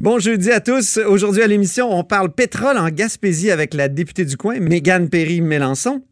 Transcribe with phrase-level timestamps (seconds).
[0.00, 0.96] Bon jeudi à tous.
[0.96, 6.02] Aujourd'hui à l'émission, on parle pétrole en Gaspésie avec la députée du coin, Mégane Perry-Mélenchon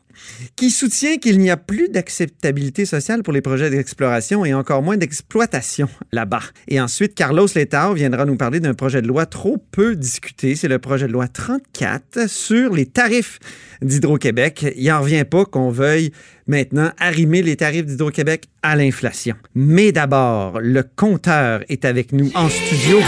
[0.57, 4.96] qui soutient qu'il n'y a plus d'acceptabilité sociale pour les projets d'exploration et encore moins
[4.96, 6.42] d'exploitation là-bas.
[6.68, 10.57] Et ensuite, Carlos Letao viendra nous parler d'un projet de loi trop peu discuté.
[10.57, 13.39] C'est le projet de loi 34 sur les tarifs
[13.82, 14.66] d'Hydro-Québec.
[14.77, 16.12] Il n'en revient pas qu'on veuille
[16.46, 19.36] maintenant arrimer les tarifs d'Hydro-Québec à l'inflation.
[19.55, 22.98] Mais d'abord, le compteur est avec nous en studio.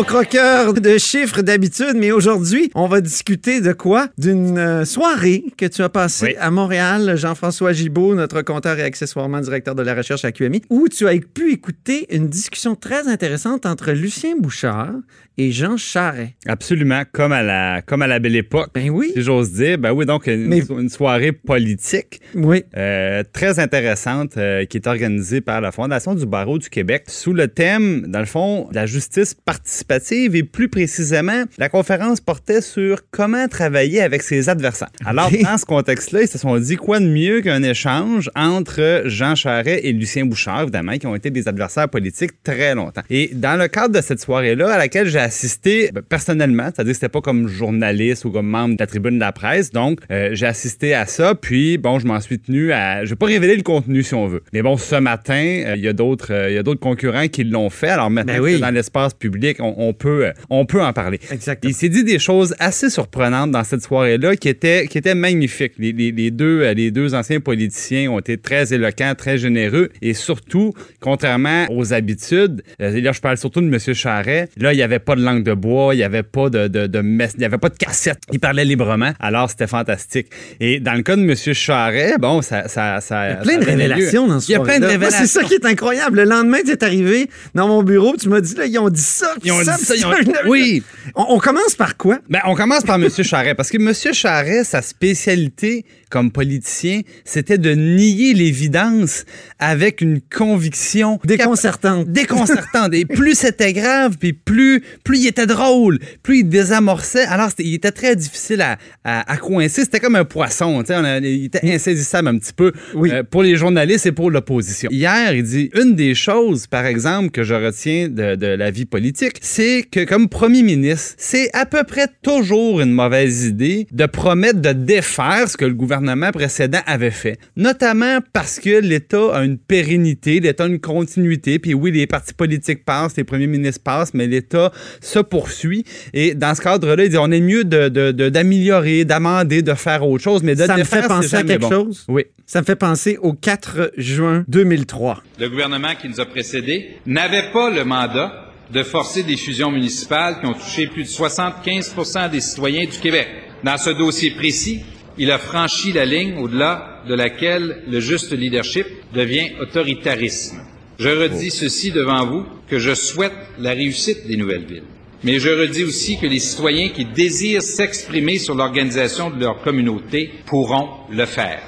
[0.00, 4.08] Oh, croqueur de chiffres d'habitude, mais aujourd'hui, on va discuter de quoi?
[4.16, 9.40] D'une euh, soirée que tu as passée à Montréal, Jean-François Gibault, notre compteur et accessoirement
[9.40, 13.66] directeur de la recherche à QMI, où tu as pu écouter une discussion très intéressante
[13.66, 14.94] entre Lucien Bouchard
[15.36, 16.34] et Jean Charret.
[16.46, 18.70] Absolument, comme à la, comme à la belle époque.
[18.74, 19.12] Ben oui.
[19.14, 19.76] Si j'ose dire.
[19.76, 22.20] Ben oui, donc une, une soirée politique.
[22.34, 22.64] Oui.
[22.74, 27.34] Euh, très intéressante euh, qui est organisée par la Fondation du barreau du Québec sous
[27.34, 32.60] le thème, dans le fond, de la justice participative et plus précisément, la conférence portait
[32.60, 34.90] sur comment travailler avec ses adversaires.
[35.04, 39.34] Alors, dans ce contexte-là, ils se sont dit quoi de mieux qu'un échange entre Jean
[39.34, 43.02] Charret et Lucien Bouchard, évidemment, qui ont été des adversaires politiques très longtemps.
[43.10, 46.94] Et dans le cadre de cette soirée-là, à laquelle j'ai assisté ben, personnellement, c'est-à-dire que
[46.94, 49.70] c'était pas comme journaliste ou comme membre de la tribune de la presse.
[49.70, 51.34] Donc, euh, j'ai assisté à ça.
[51.34, 53.04] Puis, bon, je m'en suis tenu à.
[53.04, 54.42] Je vais pas révéler le contenu si on veut.
[54.52, 57.44] Mais bon, ce matin, euh, il y a d'autres, euh, y a d'autres concurrents qui
[57.44, 57.88] l'ont fait.
[57.88, 61.20] Alors maintenant, Ben dans l'espace public, on, peut, on peut en parler.
[61.30, 61.70] Exactement.
[61.70, 65.72] Il s'est dit des choses assez surprenantes dans cette soirée-là qui étaient, qui étaient magnifiques.
[65.78, 70.72] Les, les, deux, les deux anciens politiciens ont été très éloquents, très généreux et surtout,
[71.00, 73.94] contrairement aux habitudes, là, je parle surtout de M.
[73.94, 76.68] Charret, là, il n'y avait pas de langue de bois, il n'y avait pas de,
[76.68, 78.18] de, de il n'y avait pas de cassette.
[78.32, 79.12] Il parlait librement.
[79.18, 80.28] Alors, c'était fantastique.
[80.60, 81.34] Et dans le cas de M.
[81.54, 82.68] Charret, bon, ça.
[82.68, 84.86] ça, ça il y a plein de révélations dans ce Il y a plein de
[84.86, 85.18] révélations.
[85.20, 86.18] C'est ça qui est incroyable.
[86.18, 89.00] Le lendemain, tu es arrivé dans mon bureau, tu m'as dit, là, ils ont dit
[89.00, 89.34] ça.
[89.44, 89.94] Ils ont ça, dit ça.
[89.96, 90.12] Ils ont...
[90.46, 90.82] Oui.
[91.14, 92.18] On, on, commence par quoi?
[92.28, 93.08] Ben, on commence par M.
[93.10, 93.54] Charret.
[93.54, 93.92] Parce que M.
[94.14, 99.24] Charret, sa spécialité comme politicien, c'était de nier l'évidence
[99.58, 102.08] avec une conviction déconcertante.
[102.08, 102.94] Déconcertante.
[102.94, 107.24] Et plus c'était grave, puis plus, plus il était drôle, plus il désamorçait.
[107.24, 109.82] Alors, il était très difficile à, à, à coincer.
[109.82, 110.82] C'était comme un poisson.
[110.84, 113.10] On a, il était insaisissable un petit peu oui.
[113.12, 114.90] euh, pour les journalistes et pour l'opposition.
[114.90, 118.84] Hier, il dit une des choses, par exemple, que je retiens de, de la vie
[118.84, 124.06] politique, c'est que comme premier ministre, c'est à peu près toujours une mauvaise idée de
[124.06, 127.38] promettre de défaire ce que le gouvernement précédent avait fait.
[127.56, 131.58] Notamment parce que l'État a une pérennité, l'État a une continuité.
[131.58, 135.84] Puis oui, les partis politiques passent, les premiers ministres passent, mais l'État se poursuit.
[136.12, 140.06] Et dans ce cadre-là, il dit on est mieux d'améliorer, de, de, d'amender, de faire
[140.06, 141.70] autre chose, mais de Ça défaire, me fait penser à quelque bon.
[141.70, 142.04] chose?
[142.08, 142.24] Oui.
[142.46, 145.22] Ça me fait penser au 4 juin 2003.
[145.38, 150.40] Le gouvernement qui nous a précédés n'avait pas le mandat de forcer des fusions municipales
[150.40, 153.28] qui ont touché plus de 75 des citoyens du Québec.
[153.64, 154.80] Dans ce dossier précis,
[155.18, 160.60] il a franchi la ligne au-delà de laquelle le juste leadership devient autoritarisme.
[160.98, 164.84] Je redis ceci devant vous, que je souhaite la réussite des nouvelles villes.
[165.22, 170.30] Mais je redis aussi que les citoyens qui désirent s'exprimer sur l'organisation de leur communauté
[170.46, 171.60] pourront le faire.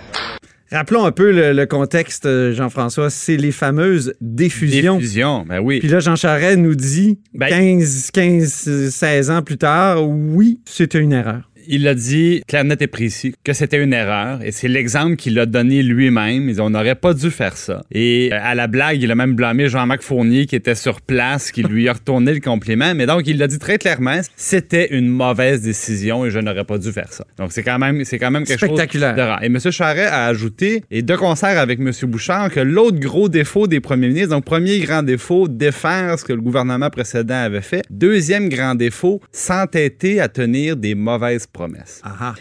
[0.73, 3.11] Rappelons un peu le, le contexte, Jean-François.
[3.11, 4.97] C'est les fameuses diffusions.
[4.97, 5.81] Diffusion, ben oui.
[5.81, 10.99] Puis là, Jean Charest nous dit, Ben- 15, 15, 16 ans plus tard, oui, c'était
[10.99, 11.51] une erreur.
[11.75, 15.39] Il a dit clair, net et précis que c'était une erreur et c'est l'exemple qu'il
[15.39, 16.53] a donné lui-même.
[16.59, 17.81] On n'aurait pas dû faire ça.
[17.91, 21.51] Et euh, à la blague, il a même blâmé Jean-Marc Fournier qui était sur place,
[21.51, 22.95] qui lui a retourné le compliment.
[22.95, 26.77] Mais donc, il l'a dit très clairement, c'était une mauvaise décision et je n'aurais pas
[26.77, 27.25] dû faire ça.
[27.39, 29.17] Donc, c'est quand même, c'est quand même quelque Spectaculaire.
[29.17, 29.43] chose de rare.
[29.43, 29.59] Et M.
[29.59, 31.91] Charret a ajouté, et de concert avec M.
[32.03, 36.35] Bouchard, que l'autre gros défaut des premiers ministres, donc premier grand défaut, défaire ce que
[36.35, 37.81] le gouvernement précédent avait fait.
[37.89, 41.62] Deuxième grand défaut, s'entêter à tenir des mauvaises promesses.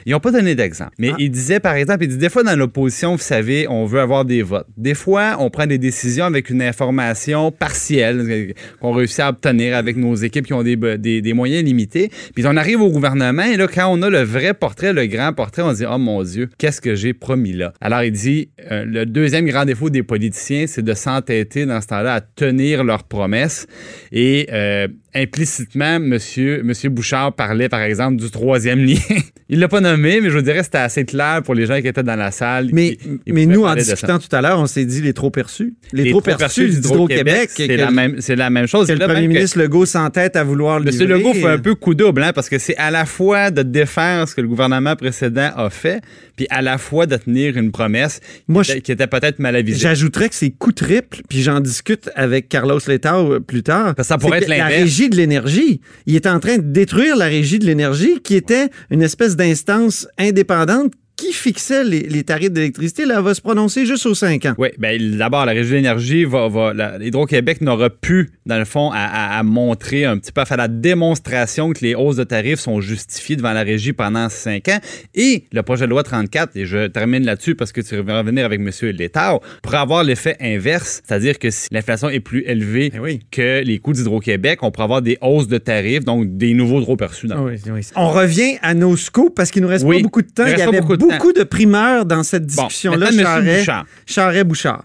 [0.06, 0.92] Ils n'ont pas donné d'exemple.
[0.98, 1.16] Mais Ah.
[1.20, 4.26] il disait, par exemple, il dit des fois dans l'opposition, vous savez, on veut avoir
[4.26, 4.68] des votes.
[4.78, 9.98] Des fois, on prend des décisions avec une information partielle qu'on réussit à obtenir avec
[9.98, 12.10] nos équipes qui ont des, des, des moyens limités.
[12.36, 15.34] Puis on arrive au gouvernement et là, quand on a le vrai portrait, le grand
[15.34, 17.74] portrait, on se dit, oh mon Dieu, qu'est-ce que j'ai promis là?
[17.82, 21.88] Alors il dit, euh, le deuxième grand défaut des politiciens, c'est de s'entêter dans ce
[21.88, 23.68] temps-là à tenir leurs promesses.
[24.12, 28.96] Et euh, implicitement, monsieur, monsieur Bouchard parlait, par exemple, du troisième lien.
[29.50, 31.82] il l'a pas nommé, mais je vous dirais que c'était assez clair pour les gens
[31.82, 32.70] qui étaient dans la salle.
[32.72, 32.98] Mais,
[33.28, 35.74] mais nous, en discutant tout à l'heure, on s'est dit les trop perçus.
[35.92, 37.50] Les, Les trop trop perçus d'Hydro-Québec.
[37.54, 38.88] c'est la même, c'est la même chose.
[38.88, 41.06] que le premier ministre Legault s'entête à vouloir le Monsieur.
[41.06, 44.28] Legault fait un peu coup double, hein, parce que c'est à la fois de défaire
[44.28, 46.02] ce que le gouvernement précédent a fait,
[46.36, 49.80] puis à la fois de tenir une promesse Moi, qui, était, peut-être mal avisée.
[49.80, 53.96] J'ajouterais que c'est coup triple, puis j'en discute avec Carlos Letao euh, plus tard.
[53.96, 55.01] Parce que ça pourrait être l'inverse.
[55.10, 59.02] De l'énergie, il est en train de détruire la régie de l'énergie, qui était une
[59.02, 63.06] espèce d'instance indépendante qui fixait les, tarifs d'électricité.
[63.06, 64.54] Là, va se prononcer juste aux 5 ans.
[64.58, 66.48] Oui, bien d'abord, la Régie de l'énergie va.
[66.48, 70.42] va la- Hydro-Québec n'aura pu, dans le fond, à, à- à montrer un petit peu,
[70.42, 74.28] à faire la démonstration que les hausses de tarifs sont justifiées devant la Régie pendant
[74.30, 74.80] cinq ans.
[75.16, 78.46] Et le projet de loi 34, et je termine là-dessus parce que tu vas revenir
[78.46, 78.70] avec M.
[78.92, 83.20] Létard, pourrait avoir l'effet inverse, c'est-à-dire que si l'inflation est plus élevée Eh oui.
[83.32, 86.98] que les coûts d'Hydro-Québec, on pourrait avoir des hausses de tarifs, donc des nouveaux droits
[86.98, 87.28] perçus.
[87.28, 87.56] dans le
[87.96, 90.46] On revient à nos scoops parce qu'il nous reste Oui, pas beaucoup de temps.
[90.46, 93.12] il Il y avait beaucoup beaucoup, de de, primeurs dans cette Bon, discussion-là.
[93.12, 93.86] Charret- Bouchard.
[94.06, 94.84] Charret-Bouchard.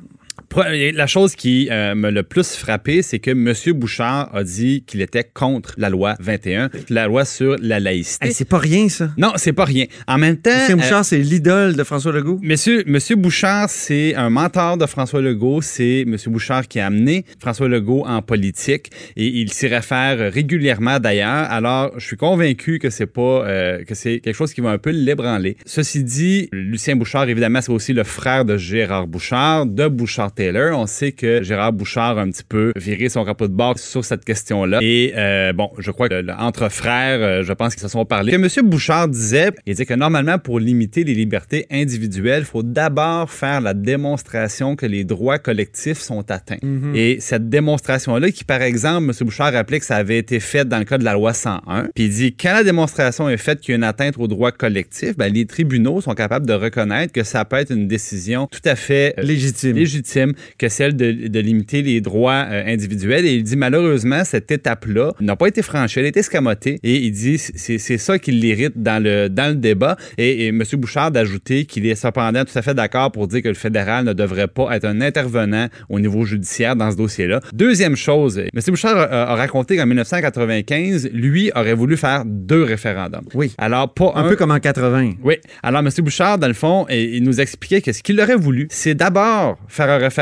[0.56, 3.52] La chose qui euh, me le plus frappé, c'est que M.
[3.74, 8.28] Bouchard a dit qu'il était contre la loi 21, la loi sur la laïcité.
[8.28, 9.10] Hey, c'est pas rien, ça.
[9.18, 9.84] non, c'est pas rien.
[10.06, 12.38] En même temps, Lucien euh, Bouchard, c'est l'idole de François Legault.
[12.42, 15.60] Monsieur, Monsieur Bouchard, c'est un mentor de François Legault.
[15.60, 20.98] C'est Monsieur Bouchard qui a amené François Legault en politique et il s'y réfère régulièrement
[21.00, 21.50] d'ailleurs.
[21.50, 24.78] Alors, je suis convaincu que c'est pas euh, que c'est quelque chose qui va un
[24.78, 25.56] peu l'ébranler.
[25.66, 30.78] Ceci dit, Lucien Bouchard, évidemment, c'est aussi le frère de Gérard Bouchard, de Bouchard Taylor.
[30.78, 34.04] On sait que Gérard Bouchard a un petit peu viré son capot de bord sur
[34.04, 34.78] cette question-là.
[34.82, 38.04] Et euh, bon, je crois que le- entre frères, euh, je pense qu'ils se sont
[38.04, 38.32] parlé.
[38.32, 42.62] Que Monsieur Bouchard disait, il disait que normalement, pour limiter les libertés individuelles, il faut
[42.62, 46.58] d'abord faire la démonstration que les droits collectifs sont atteints.
[46.94, 49.12] Et cette démonstration-là, qui par exemple, M.
[49.26, 52.04] Bouchard rappelait que ça avait été fait dans le cas de la loi 101, puis
[52.04, 55.16] il dit quand la démonstration est faite qu'il y a une atteinte aux droits collectifs,
[55.16, 58.76] ben, les tribunaux sont capables de reconnaître que ça peut être une décision tout à
[58.76, 59.76] fait euh, Légitime.
[59.76, 63.24] légitime que celle de, de limiter les droits euh, individuels.
[63.26, 66.78] Et il dit malheureusement, cette étape-là n'a pas été franchie, elle a été escamotée.
[66.82, 69.96] Et il dit c'est c'est ça qui l'irrite dans le, dans le débat.
[70.18, 70.62] Et, et M.
[70.74, 74.12] Bouchard d'ajouter qu'il est cependant tout à fait d'accord pour dire que le fédéral ne
[74.12, 77.40] devrait pas être un intervenant au niveau judiciaire dans ce dossier-là.
[77.52, 78.60] Deuxième chose, M.
[78.68, 83.24] Bouchard a, a raconté qu'en 1995, lui aurait voulu faire deux référendums.
[83.34, 83.52] Oui.
[83.58, 85.14] Alors, pas Un peu comme en 80.
[85.22, 85.36] oui.
[85.62, 85.90] Alors, M.
[85.98, 89.90] Bouchard, dans le fond, il nous expliquait que ce qu'il aurait voulu, c'est d'abord faire
[89.90, 90.15] un référendum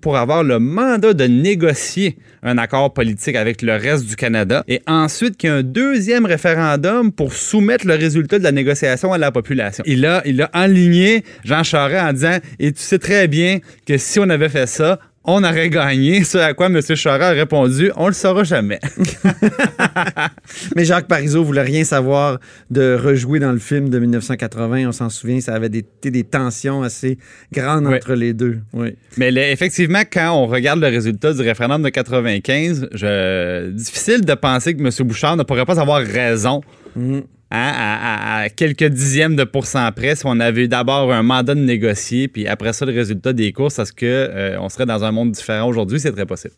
[0.00, 4.80] pour avoir le mandat de négocier un accord politique avec le reste du Canada et
[4.86, 9.18] ensuite qu'il y ait un deuxième référendum pour soumettre le résultat de la négociation à
[9.18, 9.82] la population.
[9.86, 13.98] Il a, il a enligné Jean Charest en disant Et tu sais très bien que
[13.98, 16.24] si on avait fait ça, on aurait gagné.
[16.24, 16.80] Ce à quoi M.
[16.82, 18.80] Charest a répondu On le saura jamais.
[20.76, 22.38] Mais Jacques Parizeau voulait rien savoir
[22.70, 24.88] de rejouer dans le film de 1980.
[24.88, 27.18] On s'en souvient, ça avait été des tensions assez
[27.52, 27.96] grandes Oui.
[27.96, 28.58] entre les deux.
[28.72, 28.96] Oui.
[29.16, 34.74] Mais effectivement, quand on regarde le résultat du référendum de 95, je, difficile de penser
[34.74, 34.90] que M.
[35.06, 36.60] Bouchard ne pourrait pas avoir raison
[36.94, 37.22] Mhm.
[37.52, 41.22] Hein, à, à- à quelques dixièmes de pourcent près si on avait eu d'abord un
[41.22, 45.04] mandat de négocier, puis après ça, le résultat des courses, est-ce qu'on on serait dans
[45.04, 46.00] un monde différent aujourd'hui?
[46.00, 46.54] C'est très possible.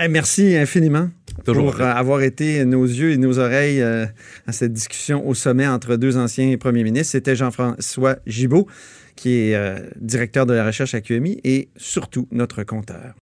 [0.00, 1.10] Eh, merci infiniment
[1.44, 1.72] Toujours.
[1.72, 4.06] pour euh, avoir été nos yeux et nos oreilles euh,
[4.46, 7.10] à cette discussion au sommet entre deux anciens premiers ministres.
[7.12, 8.68] C'était Jean-François Gibault,
[9.16, 13.14] qui est euh, directeur de la recherche à QMI et surtout notre compteur.